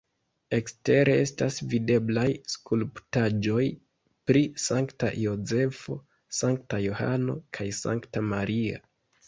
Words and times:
Ekstere 0.57 1.17
estas 1.25 1.57
videblaj 1.73 2.23
skulptaĵoj 2.53 3.67
pri 4.31 4.43
Sankta 4.65 5.13
Jozefo, 5.27 6.01
Sankta 6.41 6.83
Johano 6.89 7.39
kaj 7.59 7.71
Sankta 7.85 8.29
Maria. 8.35 8.85